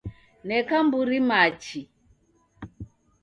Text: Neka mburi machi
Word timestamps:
Neka 0.47 0.77
mburi 0.85 1.17
machi 1.29 1.79